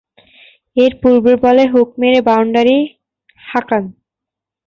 [0.77, 2.77] এর পূর্বের বলে হুক মেরে বাউন্ডারি
[3.41, 3.83] হাঁকান।